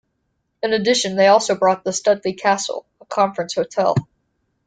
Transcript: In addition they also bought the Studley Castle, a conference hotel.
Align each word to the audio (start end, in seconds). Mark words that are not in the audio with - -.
In 0.63 0.73
addition 0.73 1.15
they 1.15 1.27
also 1.27 1.53
bought 1.53 1.83
the 1.83 1.93
Studley 1.93 2.33
Castle, 2.33 2.87
a 3.01 3.05
conference 3.05 3.53
hotel. 3.53 3.93